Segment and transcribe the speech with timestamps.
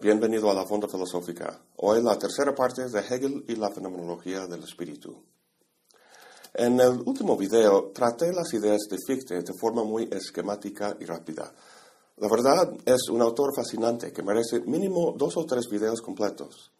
[0.00, 1.60] bienvenido a la Fonda Filosófica.
[1.76, 5.22] Hoy la tercera parte de Hegel y la fenomenología del espíritu.
[6.54, 11.52] En el último video traté las ideas de Fichte de forma muy esquemática y rápida.
[12.16, 16.72] La verdad es un autor fascinante que merece mínimo dos o tres videos completos.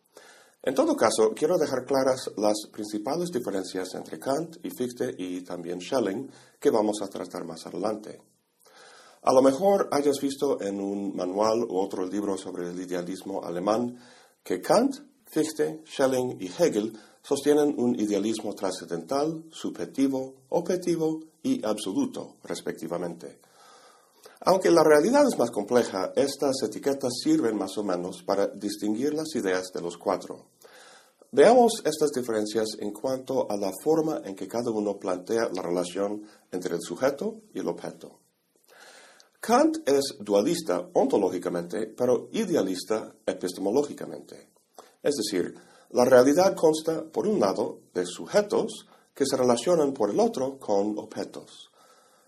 [0.63, 5.81] En todo caso, quiero dejar claras las principales diferencias entre Kant y Fichte y también
[5.81, 8.19] Schelling que vamos a tratar más adelante.
[9.23, 13.99] A lo mejor hayas visto en un manual u otro libro sobre el idealismo alemán
[14.43, 14.97] que Kant,
[15.27, 23.41] Fichte, Schelling y Hegel sostienen un idealismo trascendental, subjetivo, objetivo y absoluto, respectivamente.
[24.41, 29.35] Aunque la realidad es más compleja, estas etiquetas sirven más o menos para distinguir las
[29.35, 30.47] ideas de los cuatro.
[31.31, 36.23] Veamos estas diferencias en cuanto a la forma en que cada uno plantea la relación
[36.51, 38.20] entre el sujeto y el objeto.
[39.41, 44.51] Kant es dualista ontológicamente, pero idealista epistemológicamente.
[45.03, 45.55] Es decir,
[45.91, 50.99] la realidad consta, por un lado, de sujetos que se relacionan por el otro con
[50.99, 51.71] objetos.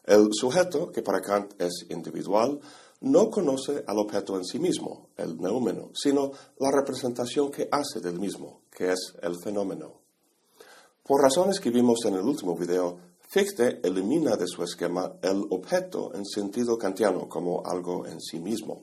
[0.05, 2.59] El sujeto, que para Kant es individual,
[3.03, 8.19] no conoce al objeto en sí mismo, el neúmeno, sino la representación que hace del
[8.19, 10.01] mismo, que es el fenómeno.
[11.03, 16.13] Por razones que vimos en el último video, Fichte elimina de su esquema el objeto
[16.15, 18.83] en sentido kantiano como algo en sí mismo.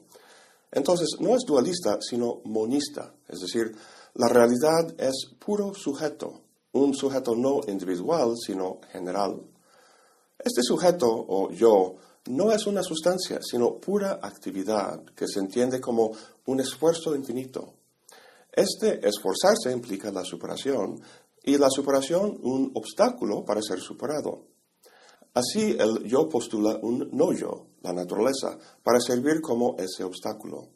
[0.72, 3.75] Entonces, no es dualista, sino monista, es decir,
[4.16, 9.39] la realidad es puro sujeto, un sujeto no individual, sino general.
[10.39, 11.97] Este sujeto o yo
[12.30, 16.11] no es una sustancia, sino pura actividad que se entiende como
[16.47, 17.75] un esfuerzo infinito.
[18.52, 21.00] Este esforzarse implica la superación,
[21.43, 24.47] y la superación un obstáculo para ser superado.
[25.33, 30.69] Así el yo postula un no yo, la naturaleza, para servir como ese obstáculo.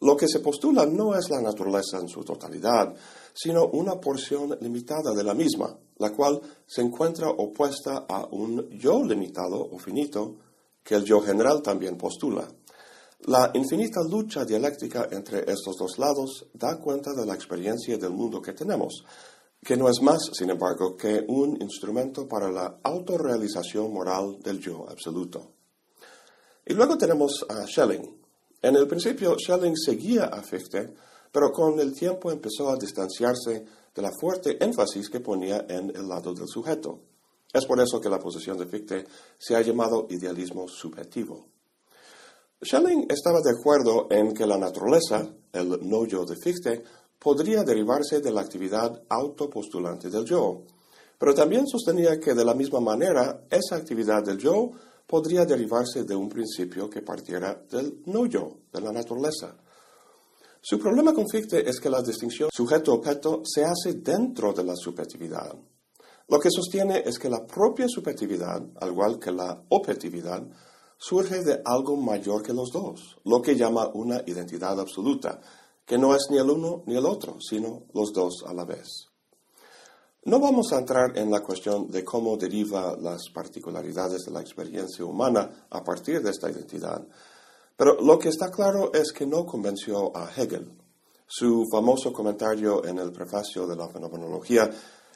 [0.00, 2.94] Lo que se postula no es la naturaleza en su totalidad,
[3.34, 9.02] sino una porción limitada de la misma, la cual se encuentra opuesta a un yo
[9.02, 10.36] limitado o finito
[10.84, 12.48] que el yo general también postula.
[13.26, 18.40] La infinita lucha dialéctica entre estos dos lados da cuenta de la experiencia del mundo
[18.40, 19.04] que tenemos,
[19.62, 24.88] que no es más, sin embargo, que un instrumento para la autorrealización moral del yo
[24.88, 25.52] absoluto.
[26.64, 28.16] Y luego tenemos a Schelling.
[28.62, 30.94] En el principio, Schelling seguía a Fichte,
[31.32, 33.64] pero con el tiempo empezó a distanciarse
[33.94, 37.00] de la fuerte énfasis que ponía en el lado del sujeto.
[37.52, 39.06] Es por eso que la posición de Fichte
[39.38, 41.46] se ha llamado idealismo subjetivo.
[42.62, 46.82] Schelling estaba de acuerdo en que la naturaleza, el no yo de Fichte,
[47.18, 50.62] podría derivarse de la actividad autopostulante del yo,
[51.18, 54.70] pero también sostenía que de la misma manera esa actividad del yo
[55.06, 59.56] podría derivarse de un principio que partiera del no yo, de la naturaleza.
[60.60, 65.54] Su problema con Fichte es que la distinción sujeto-objeto se hace dentro de la subjetividad.
[66.28, 70.46] Lo que sostiene es que la propia subjetividad, al igual que la objetividad,
[70.98, 75.40] surge de algo mayor que los dos, lo que llama una identidad absoluta,
[75.88, 79.08] que no es ni el uno ni el otro, sino los dos a la vez.
[80.26, 85.02] No vamos a entrar en la cuestión de cómo deriva las particularidades de la experiencia
[85.06, 87.02] humana a partir de esta identidad,
[87.74, 90.76] pero lo que está claro es que no convenció a Hegel.
[91.26, 94.70] Su famoso comentario en el prefacio de la fenomenología,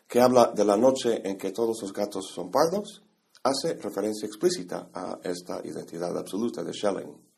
[0.08, 3.02] que habla de la noche en que todos los gatos son pardos,
[3.42, 7.31] hace referencia explícita a esta identidad absoluta de Schelling.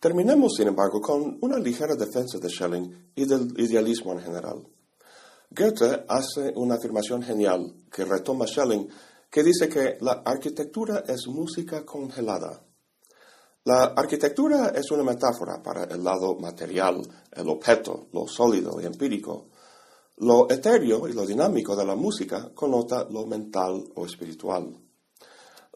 [0.00, 4.64] Terminemos, sin embargo, con una ligera defensa de Schelling y del idealismo en general.
[5.50, 8.88] Goethe hace una afirmación genial que retoma Schelling,
[9.28, 12.62] que dice que la arquitectura es música congelada.
[13.64, 19.48] La arquitectura es una metáfora para el lado material, el objeto, lo sólido y empírico.
[20.18, 24.87] Lo etéreo y lo dinámico de la música connota lo mental o espiritual.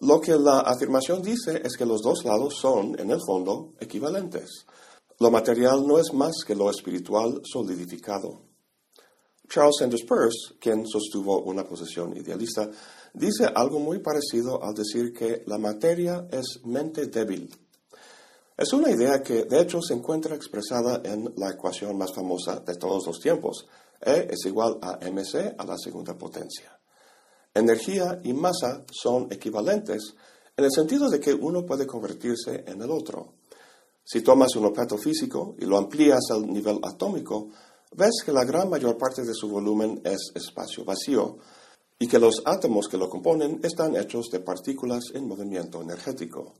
[0.02, 4.66] Lo que la afirmación dice es que los dos lados son, en el fondo, equivalentes.
[5.20, 8.40] Lo material no es más que lo espiritual solidificado.
[9.48, 12.68] Charles Sanders Peirce, quien sostuvo una posición idealista,
[13.14, 17.48] dice algo muy parecido al decir que la materia es mente débil.
[18.56, 22.74] Es una idea que de hecho se encuentra expresada en la ecuación más famosa de
[22.74, 23.68] todos los tiempos.
[24.00, 26.81] E es igual a mc a la segunda potencia.
[27.54, 30.14] Energía y masa son equivalentes
[30.56, 33.34] en el sentido de que uno puede convertirse en el otro.
[34.04, 37.50] Si tomas un objeto físico y lo amplías al nivel atómico,
[37.94, 41.38] ves que la gran mayor parte de su volumen es espacio vacío
[41.98, 46.54] y que los átomos que lo componen están hechos de partículas en movimiento energético.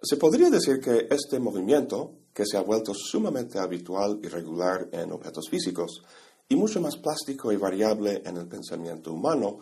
[0.00, 5.10] Se podría decir que este movimiento, que se ha vuelto sumamente habitual y regular en
[5.12, 6.02] objetos físicos,
[6.48, 9.58] y mucho más plástico y variable en el pensamiento humano,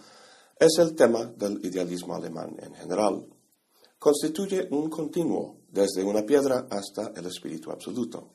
[0.61, 3.27] es el tema del idealismo alemán en general.
[3.99, 8.35] Constituye un continuo, desde una piedra hasta el espíritu absoluto.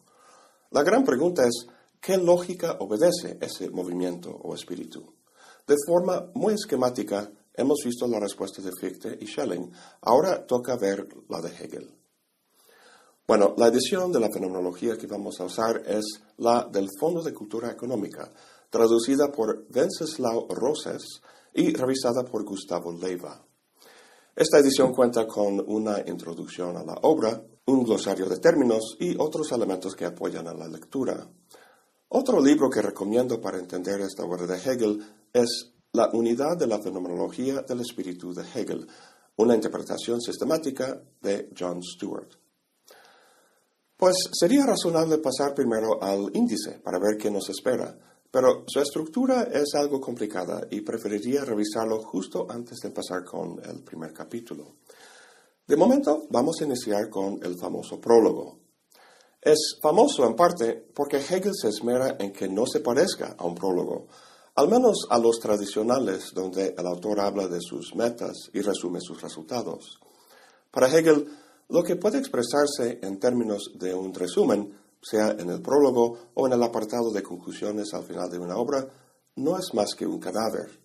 [0.71, 1.67] La gran pregunta es,
[2.01, 5.13] ¿qué lógica obedece ese movimiento o espíritu?
[5.67, 9.71] De forma muy esquemática, hemos visto la respuesta de Fichte y Schelling.
[10.01, 11.93] Ahora toca ver la de Hegel.
[13.27, 16.05] Bueno, la edición de la fenomenología que vamos a usar es
[16.37, 18.31] la del Fondo de Cultura Económica,
[18.71, 21.21] traducida por Wenceslao Roses
[21.55, 23.43] y revisada por Gustavo Leiva.
[24.35, 29.51] Esta edición cuenta con una introducción a la obra, un glosario de términos y otros
[29.53, 31.25] elementos que apoyan a la lectura.
[32.09, 36.79] Otro libro que recomiendo para entender esta obra de Hegel es La unidad de la
[36.79, 38.85] fenomenología del espíritu de Hegel,
[39.37, 42.29] una interpretación sistemática de John Stewart.
[43.95, 47.97] Pues sería razonable pasar primero al índice para ver qué nos espera,
[48.31, 53.83] pero su estructura es algo complicada y preferiría revisarlo justo antes de pasar con el
[53.83, 54.75] primer capítulo.
[55.67, 58.59] De momento vamos a iniciar con el famoso prólogo.
[59.41, 63.55] Es famoso en parte porque Hegel se esmera en que no se parezca a un
[63.55, 64.07] prólogo,
[64.55, 69.21] al menos a los tradicionales donde el autor habla de sus metas y resume sus
[69.21, 69.99] resultados.
[70.71, 71.27] Para Hegel,
[71.69, 76.53] lo que puede expresarse en términos de un resumen, sea en el prólogo o en
[76.53, 78.87] el apartado de conclusiones al final de una obra,
[79.35, 80.79] no es más que un cadáver.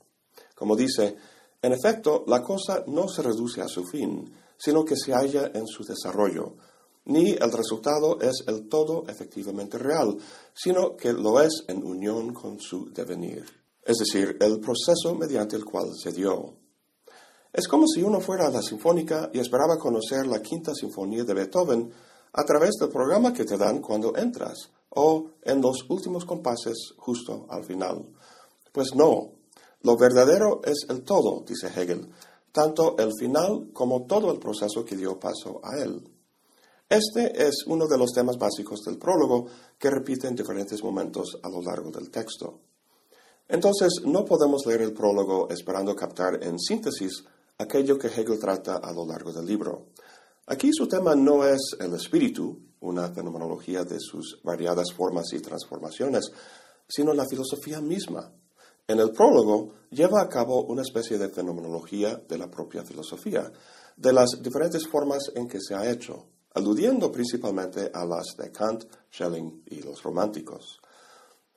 [0.55, 1.17] Como dice,
[1.63, 5.67] en efecto, la cosa no se reduce a su fin, sino que se halla en
[5.67, 6.57] su desarrollo,
[7.07, 10.19] ni el resultado es el todo efectivamente real,
[10.53, 13.45] sino que lo es en unión con su devenir,
[13.83, 16.57] es decir, el proceso mediante el cual se dio.
[17.53, 21.35] Es como si uno fuera a la sinfónica y esperaba conocer la quinta sinfonía de
[21.35, 21.91] Beethoven
[22.33, 27.47] a través del programa que te dan cuando entras o en los últimos compases justo
[27.49, 28.07] al final.
[28.73, 29.33] Pues no,
[29.83, 32.09] lo verdadero es el todo, dice Hegel,
[32.53, 36.03] tanto el final como todo el proceso que dio paso a él.
[36.89, 39.47] Este es uno de los temas básicos del prólogo
[39.79, 42.59] que repite en diferentes momentos a lo largo del texto.
[43.47, 47.25] Entonces, no podemos leer el prólogo esperando captar en síntesis
[47.59, 49.87] aquello que Hegel trata a lo largo del libro.
[50.51, 56.33] Aquí su tema no es el espíritu, una fenomenología de sus variadas formas y transformaciones,
[56.89, 58.33] sino la filosofía misma.
[58.89, 63.53] En el prólogo lleva a cabo una especie de fenomenología de la propia filosofía,
[63.97, 68.87] de las diferentes formas en que se ha hecho, aludiendo principalmente a las de Kant,
[69.09, 70.81] Schelling y los románticos.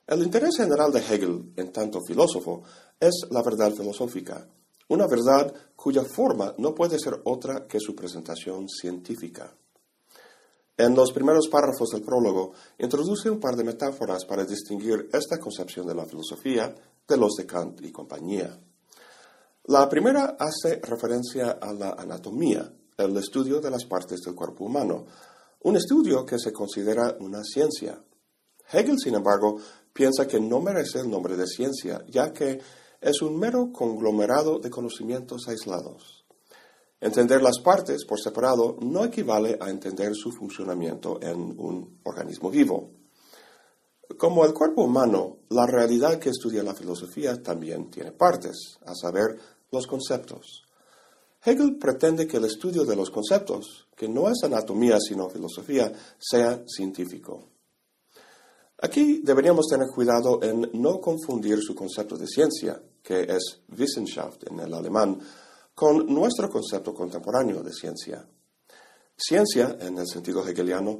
[0.06, 2.62] El interés general de Hegel, en tanto filósofo,
[3.00, 4.48] es la verdad filosófica,
[4.88, 9.54] una verdad cuya forma no puede ser otra que su presentación científica.
[10.76, 15.86] En los primeros párrafos del prólogo introduce un par de metáforas para distinguir esta concepción
[15.86, 16.74] de la filosofía
[17.06, 18.58] de los de Kant y compañía.
[19.66, 25.06] La primera hace referencia a la anatomía, el estudio de las partes del cuerpo humano,
[25.60, 27.98] un estudio que se considera una ciencia.
[28.70, 29.58] Hegel, sin embargo,
[29.92, 32.60] piensa que no merece el nombre de ciencia, ya que
[33.04, 36.24] es un mero conglomerado de conocimientos aislados.
[37.00, 42.92] Entender las partes por separado no equivale a entender su funcionamiento en un organismo vivo.
[44.16, 49.38] Como el cuerpo humano, la realidad que estudia la filosofía también tiene partes, a saber,
[49.70, 50.64] los conceptos.
[51.44, 56.64] Hegel pretende que el estudio de los conceptos, que no es anatomía sino filosofía, sea
[56.66, 57.50] científico.
[58.80, 64.60] Aquí deberíamos tener cuidado en no confundir su concepto de ciencia, que es Wissenschaft en
[64.60, 65.20] el alemán,
[65.74, 68.26] con nuestro concepto contemporáneo de ciencia.
[69.16, 70.98] Ciencia, en el sentido hegeliano,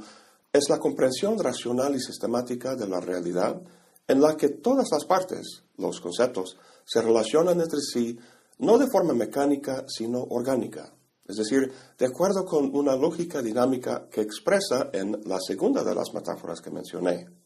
[0.52, 3.60] es la comprensión racional y sistemática de la realidad
[4.06, 8.18] en la que todas las partes, los conceptos, se relacionan entre sí
[8.58, 10.92] no de forma mecánica, sino orgánica,
[11.26, 16.12] es decir, de acuerdo con una lógica dinámica que expresa en la segunda de las
[16.12, 17.43] metáforas que mencioné.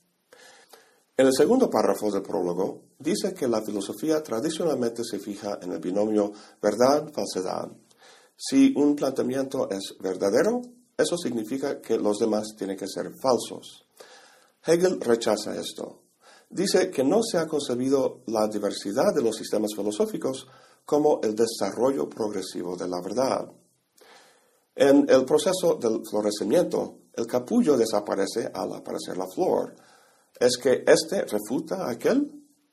[1.19, 5.81] En el segundo párrafo del prólogo dice que la filosofía tradicionalmente se fija en el
[5.81, 6.31] binomio
[6.63, 7.73] verdad-falsedad.
[8.37, 10.63] Si un planteamiento es verdadero,
[10.97, 13.85] eso significa que los demás tienen que ser falsos.
[14.65, 16.03] Hegel rechaza esto.
[16.51, 20.47] Dice que no se ha concebido la diversidad de los sistemas filosóficos
[20.85, 23.51] como el desarrollo progresivo de la verdad.
[24.73, 29.75] En el proceso del florecimiento, el capullo desaparece al aparecer la flor.
[30.41, 32.31] ¿Es que éste refuta a aquel?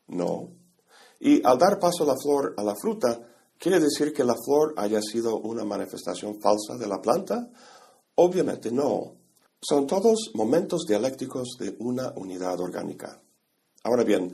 [0.07, 0.49] No.
[1.19, 3.19] Y al dar paso la flor a la fruta,
[3.57, 7.49] ¿quiere decir que la flor haya sido una manifestación falsa de la planta?
[8.15, 9.15] Obviamente no.
[9.59, 13.19] Son todos momentos dialécticos de una unidad orgánica.
[13.83, 14.31] Ahora bien,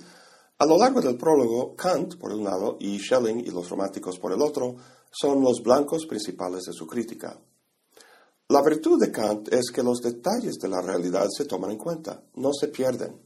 [0.57, 4.33] a lo largo del prólogo, Kant, por un lado, y Schelling y los románticos por
[4.33, 4.75] el otro,
[5.09, 7.39] son los blancos principales de su crítica.
[8.51, 12.21] La virtud de Kant es que los detalles de la realidad se toman en cuenta,
[12.35, 13.17] no se pierden.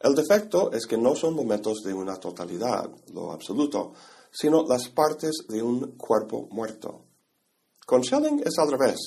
[0.00, 3.92] El defecto es que no son momentos de una totalidad, lo absoluto,
[4.32, 7.04] sino las partes de un cuerpo muerto.
[7.86, 8.98] Con Schelling es al revés.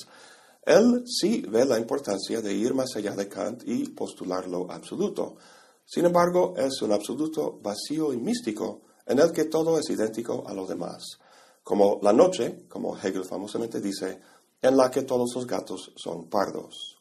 [0.62, 5.36] Él sí ve la importancia de ir más allá de Kant y postular lo absoluto.
[5.84, 10.54] Sin embargo, es un absoluto vacío y místico en el que todo es idéntico a
[10.54, 11.18] lo demás,
[11.62, 14.18] como la noche, como Hegel famosamente dice,
[14.62, 16.98] en la que todos los gatos son pardos.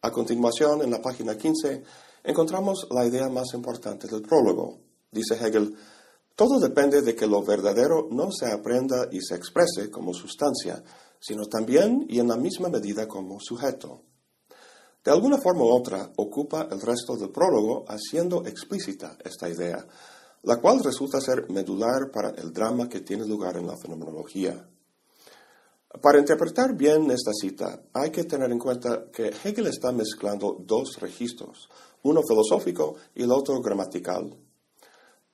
[0.00, 1.82] A continuación, en la página 15,
[2.24, 4.80] encontramos la idea más importante del prólogo.
[5.10, 5.76] Dice Hegel,
[6.34, 10.82] todo depende de que lo verdadero no se aprenda y se exprese como sustancia,
[11.20, 14.02] sino también y en la misma medida como sujeto.
[15.04, 19.86] De alguna forma u otra ocupa el resto del prólogo haciendo explícita esta idea,
[20.42, 24.68] la cual resulta ser medular para el drama que tiene lugar en la fenomenología.
[26.00, 30.98] Para interpretar bien esta cita, hay que tener en cuenta que Hegel está mezclando dos
[31.00, 31.68] registros,
[32.02, 34.36] uno filosófico y el otro gramatical.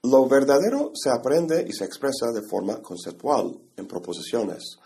[0.02, 4.78] Lo verdadero se aprende y se expresa de forma conceptual, en proposiciones.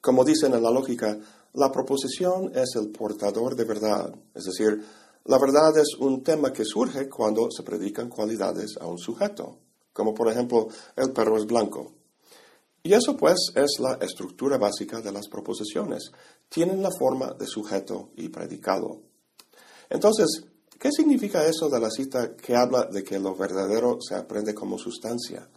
[0.00, 1.18] Como dicen en la lógica,
[1.54, 4.84] la proposición es el portador de verdad, es decir,
[5.24, 9.58] la verdad es un tema que surge cuando se predican cualidades a un sujeto,
[9.92, 12.05] como por ejemplo el perro es blanco.
[12.86, 16.12] Y eso pues es la estructura básica de las proposiciones.
[16.48, 19.00] Tienen la forma de sujeto y predicado.
[19.90, 20.44] Entonces,
[20.78, 24.78] ¿qué significa eso de la cita que habla de que lo verdadero se aprende como
[24.78, 25.50] sustancia?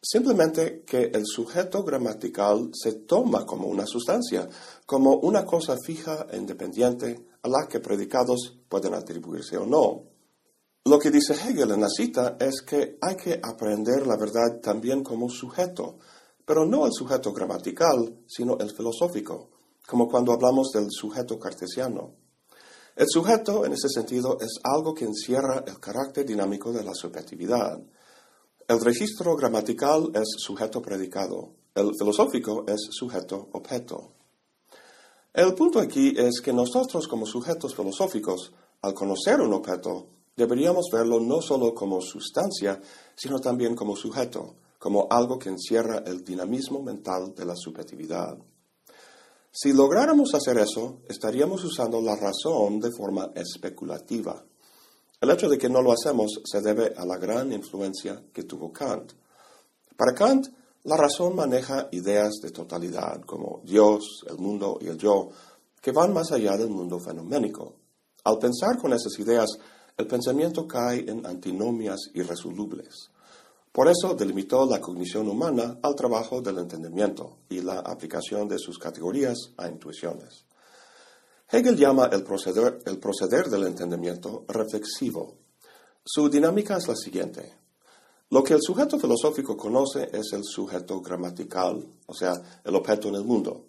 [0.00, 4.48] Simplemente que el sujeto gramatical se toma como una sustancia,
[4.86, 10.04] como una cosa fija e independiente a la que predicados pueden atribuirse o no.
[10.84, 15.02] Lo que dice Hegel en la cita es que hay que aprender la verdad también
[15.02, 15.98] como sujeto,
[16.48, 19.50] pero no el sujeto gramatical, sino el filosófico,
[19.86, 22.14] como cuando hablamos del sujeto cartesiano.
[22.96, 27.78] El sujeto, en ese sentido, es algo que encierra el carácter dinámico de la subjetividad.
[28.66, 34.14] El registro gramatical es sujeto predicado, el filosófico es sujeto objeto.
[35.34, 41.20] El punto aquí es que nosotros como sujetos filosóficos, al conocer un objeto, deberíamos verlo
[41.20, 42.80] no solo como sustancia,
[43.14, 48.38] sino también como sujeto, como algo que encierra el dinamismo mental de la subjetividad.
[49.50, 54.44] Si lográramos hacer eso, estaríamos usando la razón de forma especulativa.
[55.20, 58.72] El hecho de que no lo hacemos se debe a la gran influencia que tuvo
[58.72, 59.12] Kant.
[59.96, 60.46] Para Kant,
[60.84, 65.28] la razón maneja ideas de totalidad como Dios, el mundo y el yo,
[65.80, 67.74] que van más allá del mundo fenoménico.
[68.24, 69.58] Al pensar con esas ideas,
[69.96, 73.10] el pensamiento cae en antinomias irresolubles.
[73.78, 78.76] Por eso delimitó la cognición humana al trabajo del entendimiento y la aplicación de sus
[78.76, 80.46] categorías a intuiciones.
[81.48, 85.36] Hegel llama el proceder, el proceder del entendimiento reflexivo.
[86.04, 87.54] Su dinámica es la siguiente.
[88.30, 92.32] Lo que el sujeto filosófico conoce es el sujeto gramatical, o sea,
[92.64, 93.66] el objeto en el mundo.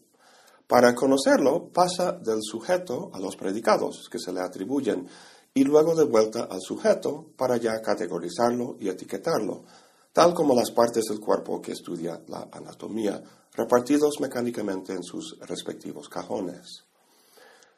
[0.66, 5.08] Para conocerlo, pasa del sujeto a los predicados que se le atribuyen
[5.54, 9.66] y luego de vuelta al sujeto para ya categorizarlo y etiquetarlo,
[10.14, 13.22] tal como las partes del cuerpo que estudia la anatomía,
[13.54, 16.86] repartidos mecánicamente en sus respectivos cajones.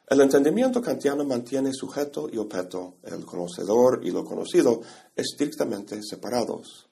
[0.06, 4.80] El entendimiento kantiano mantiene sujeto y objeto, el conocedor y lo conocido,
[5.16, 6.88] estrictamente separados.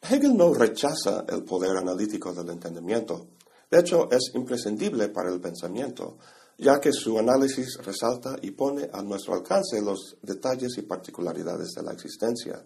[0.00, 3.28] Hegel no rechaza el poder analítico del entendimiento.
[3.70, 6.18] De hecho, es imprescindible para el pensamiento,
[6.58, 11.82] ya que su análisis resalta y pone a nuestro alcance los detalles y particularidades de
[11.82, 12.64] la existencia.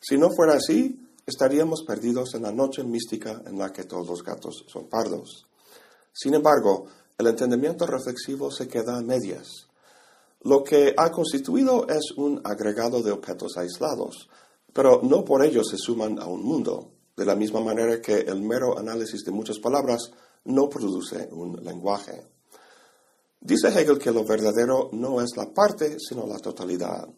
[0.00, 4.22] Si no fuera así, estaríamos perdidos en la noche mística en la que todos los
[4.22, 5.46] gatos son pardos.
[6.12, 6.86] Sin embargo,
[7.18, 9.66] el entendimiento reflexivo se queda a medias.
[10.42, 14.28] Lo que ha constituido es un agregado de objetos aislados,
[14.72, 18.42] pero no por ello se suman a un mundo, de la misma manera que el
[18.42, 20.12] mero análisis de muchas palabras
[20.44, 22.24] no produce un lenguaje.
[23.40, 27.08] Dice Hegel que lo verdadero no es la parte, sino la totalidad.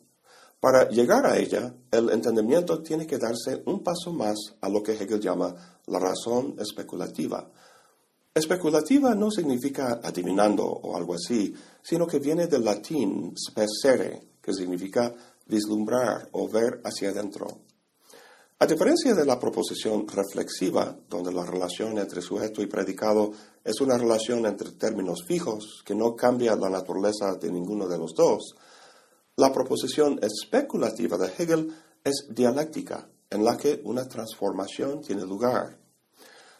[0.60, 4.92] Para llegar a ella, el entendimiento tiene que darse un paso más a lo que
[4.92, 5.54] Hegel llama
[5.86, 7.48] la razón especulativa.
[8.34, 15.14] Especulativa no significa adivinando o algo así, sino que viene del latín spessere, que significa
[15.46, 17.46] vislumbrar o ver hacia adentro.
[18.60, 23.30] A diferencia de la proposición reflexiva, donde la relación entre sujeto y predicado
[23.62, 28.14] es una relación entre términos fijos que no cambia la naturaleza de ninguno de los
[28.14, 28.56] dos,
[29.38, 35.78] la proposición especulativa de Hegel es dialéctica, en la que una transformación tiene lugar.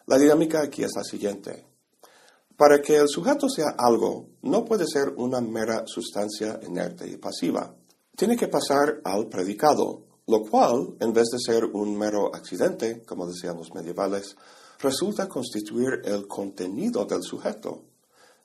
[0.07, 1.67] La dinámica aquí es la siguiente.
[2.57, 7.75] Para que el sujeto sea algo, no puede ser una mera sustancia inerte y pasiva.
[8.15, 13.27] Tiene que pasar al predicado, lo cual, en vez de ser un mero accidente, como
[13.27, 14.37] decían los medievales,
[14.79, 17.83] resulta constituir el contenido del sujeto.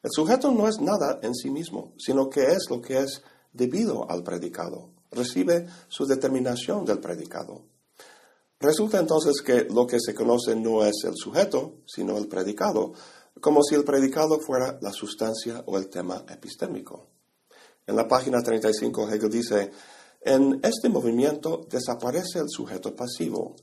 [0.02, 3.22] El sujeto no es nada en sí mismo, sino que es lo que es
[3.53, 4.89] debido al predicado.
[5.12, 7.65] Recibe su determinación del predicado.
[8.60, 12.93] Resulta entonces que lo que se conoce no es el sujeto, sino el predicado,
[13.41, 17.07] como si el predicado fuera la sustancia o el tema epistémico.
[17.86, 19.72] En la página 35 Hegel dice,
[20.22, 23.55] en este movimiento desaparece el sujeto pasivo,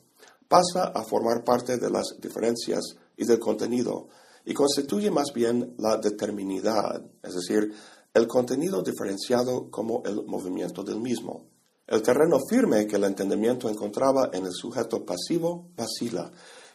[0.47, 2.81] pasa a formar parte de las diferencias
[3.17, 4.09] y del contenido,
[4.45, 7.73] y constituye más bien la determinidad, es decir,
[8.13, 11.47] el contenido diferenciado como el movimiento del mismo.
[11.87, 16.31] El terreno firme que el entendimiento encontraba en el sujeto pasivo vacila,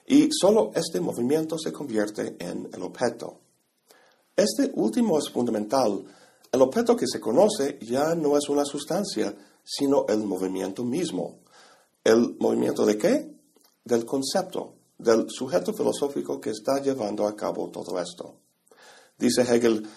[0.07, 3.39] y solo este movimiento se convierte en el objeto.
[4.35, 6.05] Este último es fundamental.
[6.51, 11.39] El objeto que se conoce ya no es una sustancia, sino el movimiento mismo.
[12.03, 13.35] ¿El movimiento de qué?
[13.83, 18.35] Del concepto, del sujeto filosófico que está llevando a cabo todo esto.
[19.17, 19.87] Dice Hegel,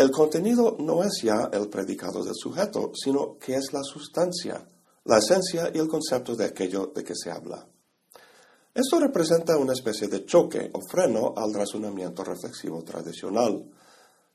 [0.00, 4.66] el contenido no es ya el predicado del sujeto, sino que es la sustancia,
[5.04, 7.68] la esencia y el concepto de aquello de que se habla.
[8.72, 13.62] Esto representa una especie de choque o freno al razonamiento reflexivo tradicional.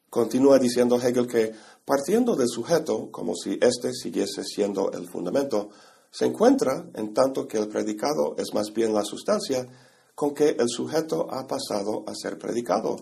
[0.07, 1.51] Continúa diciendo Hegel que,
[1.84, 5.69] partiendo del sujeto, como si éste siguiese siendo el fundamento,
[6.12, 9.65] se encuentra, en tanto que el predicado es más bien la sustancia,
[10.13, 12.98] con que el sujeto ha pasado a ser predicado,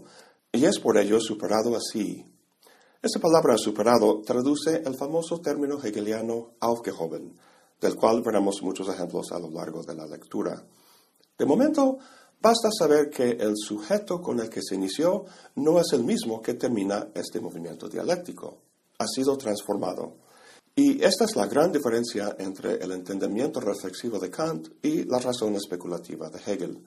[0.49, 2.32] y es por ello superado así,
[3.03, 7.37] esta palabra superado traduce el famoso término hegeliano aufgehoben,
[7.81, 10.63] del cual veremos muchos ejemplos a lo largo de la lectura.
[11.37, 11.97] De momento,
[12.41, 16.53] basta saber que el sujeto con el que se inició no es el mismo que
[16.53, 18.59] termina este movimiento dialéctico.
[18.97, 20.15] Ha sido transformado.
[20.73, 25.55] Y esta es la gran diferencia entre el entendimiento reflexivo de Kant y la razón
[25.55, 26.81] especulativa de Hegel.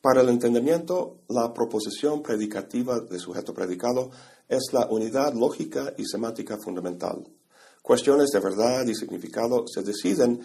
[0.00, 4.10] Para el entendimiento, la proposición predicativa de sujeto predicado
[4.48, 7.24] es la unidad lógica y semántica fundamental.
[7.82, 10.40] Cuestiones de verdad y significado se deciden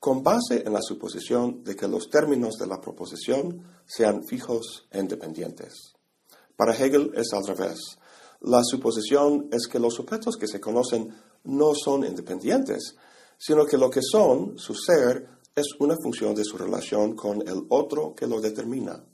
[0.00, 5.00] con base en la suposición de que los términos de la proposición sean fijos e
[5.00, 5.94] independientes.
[6.56, 7.78] Para Hegel es al revés.
[8.40, 11.12] La suposición es que los objetos que se conocen
[11.44, 12.96] no son independientes,
[13.36, 17.64] sino que lo que son, su ser, es una función de su relación con el
[17.68, 19.04] otro que lo determina.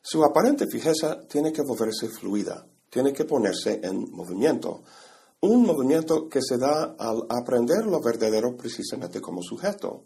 [0.00, 4.82] Su aparente fijeza tiene que volverse fluida, tiene que ponerse en movimiento.
[5.40, 10.04] Un movimiento que se da al aprender lo verdadero precisamente como sujeto.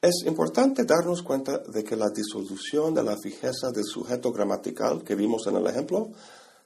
[0.00, 5.14] Es importante darnos cuenta de que la disolución de la fijeza del sujeto gramatical que
[5.14, 6.10] vimos en el ejemplo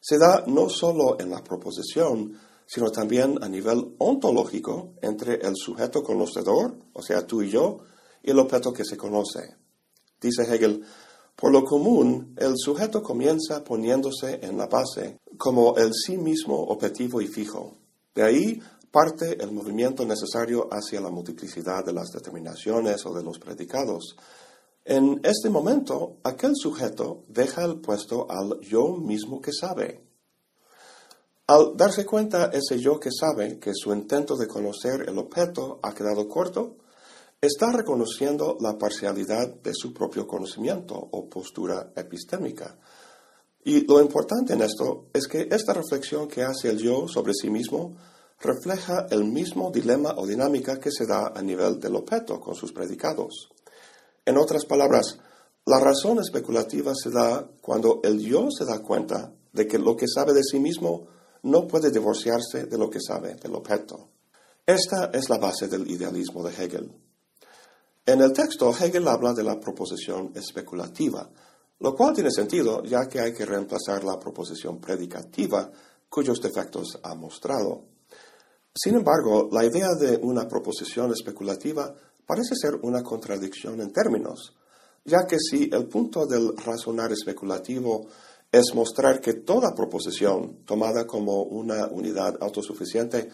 [0.01, 6.03] se da no solo en la proposición, sino también a nivel ontológico entre el sujeto
[6.03, 7.81] conocedor, o sea, tú y yo,
[8.23, 9.57] y el objeto que se conoce.
[10.21, 10.83] Dice Hegel,
[11.37, 17.21] por lo común, el sujeto comienza poniéndose en la base como el sí mismo objetivo
[17.21, 17.75] y fijo.
[18.15, 23.39] De ahí parte el movimiento necesario hacia la multiplicidad de las determinaciones o de los
[23.39, 24.17] predicados.
[24.87, 30.01] En este momento, aquel sujeto deja el puesto al yo mismo que sabe.
[31.49, 35.93] Al darse cuenta ese yo que sabe que su intento de conocer el objeto ha
[35.93, 36.79] quedado corto,
[37.41, 42.79] está reconociendo la parcialidad de su propio conocimiento o postura epistémica.
[43.65, 47.51] Y lo importante en esto es que esta reflexión que hace el yo sobre sí
[47.51, 47.97] mismo
[48.41, 52.73] refleja el mismo dilema o dinámica que se da a nivel del objeto con sus
[52.73, 53.49] predicados.
[54.25, 55.19] En otras palabras,
[55.65, 60.07] la razón especulativa se da cuando el yo se da cuenta de que lo que
[60.07, 61.09] sabe de sí mismo
[61.43, 64.11] no puede divorciarse de lo que sabe del objeto.
[64.65, 67.06] Esta es la base del idealismo de Hegel.
[68.09, 71.29] En el texto, Hegel habla de la proposición especulativa,
[71.81, 75.69] lo cual tiene sentido ya que hay que reemplazar la proposición predicativa
[76.09, 77.83] cuyos defectos ha mostrado.
[78.73, 81.93] Sin embargo, la idea de una proposición especulativa
[82.25, 84.55] parece ser una contradicción en términos,
[85.05, 88.07] ya que si el punto del razonar especulativo
[88.53, 93.29] es mostrar que toda proposición tomada como una unidad autosuficiente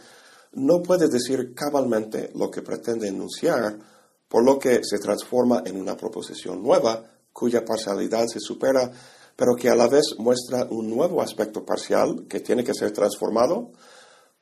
[0.55, 3.92] no puede decir cabalmente lo que pretende enunciar,
[4.33, 8.91] por lo que se transforma en una proposición nueva cuya parcialidad se supera,
[9.37, 13.73] pero que a la vez muestra un nuevo aspecto parcial que tiene que ser transformado,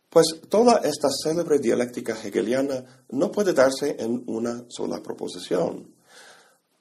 [0.09, 5.93] pues toda esta célebre dialéctica hegeliana no puede darse en una sola proposición.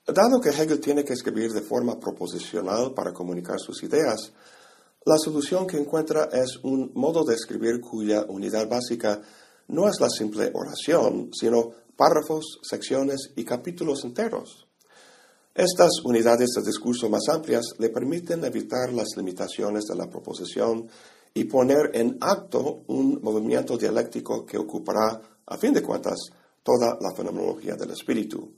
[0.06, 4.34] Dado que Hegel tiene que escribir de forma proposicional para comunicar sus ideas,
[5.04, 9.20] la solución que encuentra es un modo de escribir cuya unidad básica
[9.70, 14.66] no es la simple oración, sino párrafos, secciones y capítulos enteros.
[15.54, 20.88] Estas unidades de discurso más amplias le permiten evitar las limitaciones de la proposición
[21.34, 26.18] y poner en acto un movimiento dialéctico que ocupará, a fin de cuentas,
[26.64, 28.50] toda la fenomenología del espíritu.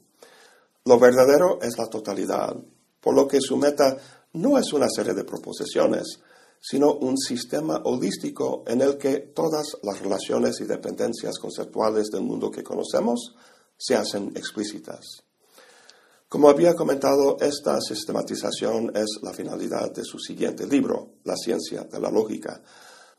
[0.86, 2.56] Lo verdadero es la totalidad,
[2.99, 3.97] por lo que su meta
[4.34, 6.19] no es una serie de proposiciones,
[6.62, 12.52] sino un sistema holístico en el que todas las relaciones y dependencias conceptuales del mundo
[12.52, 13.36] que conocemos
[13.76, 15.24] se hacen explícitas.
[16.30, 22.00] Como había comentado, esta sistematización es la finalidad de su siguiente libro, La ciencia de
[22.00, 22.62] la lógica.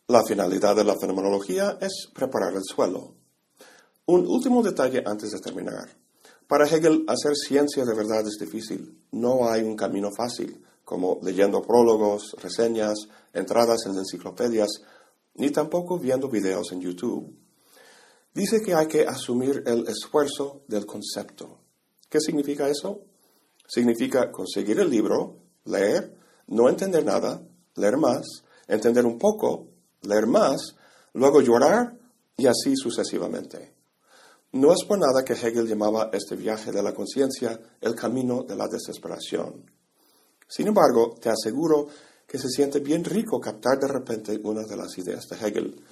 [0.07, 3.17] La finalidad de la fenomenología es preparar el suelo.
[4.07, 5.89] Un último detalle antes de terminar.
[6.47, 9.05] Para Hegel, hacer ciencia de verdad es difícil.
[9.11, 12.95] No hay un camino fácil como leyendo prólogos, reseñas,
[13.33, 14.69] entradas en enciclopedias,
[15.35, 17.35] ni tampoco viendo videos en YouTube.
[18.35, 21.59] Dice que hay que asumir el esfuerzo del concepto.
[22.09, 23.03] ¿Qué significa eso?
[23.67, 26.17] Significa conseguir el libro, leer,
[26.47, 27.43] no entender nada,
[27.75, 28.27] leer más,
[28.69, 29.69] entender un poco,
[30.03, 30.77] leer más,
[31.15, 31.97] luego llorar
[32.37, 33.75] y así sucesivamente.
[34.53, 38.57] No es por nada que Hegel llamaba este viaje de la conciencia el camino de
[38.57, 39.71] la desesperación.
[40.49, 41.89] Sin embargo, te aseguro
[42.27, 45.85] que se siente bien rico captar de repente una de las ideas de Hegel.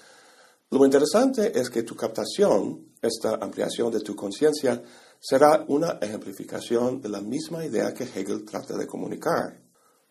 [0.71, 4.83] Lo interesante es que tu captación, esta ampliación de tu conciencia,
[5.19, 9.61] será una ejemplificación de la misma idea que Hegel trata de comunicar.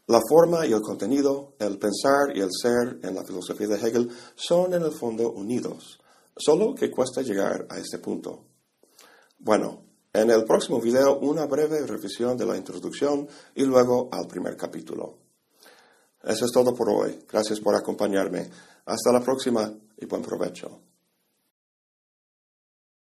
[0.08, 4.10] La forma y el contenido, el pensar y el ser en la filosofía de Hegel
[4.36, 5.99] son en el fondo unidos,
[6.36, 8.45] solo que cuesta llegar a este punto.
[9.38, 14.58] Bueno, en el próximo video, una breve revisión de la introducción y luego al primer
[14.58, 15.17] capítulo.
[16.24, 17.19] Eso es todo por hoy.
[17.32, 18.50] Gracias por acompañarme.
[18.86, 20.88] Hasta la próxima y buen provecho.